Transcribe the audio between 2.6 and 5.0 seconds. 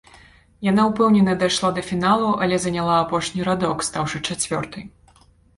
заняла апошні радок, стаўшы чацвёртай.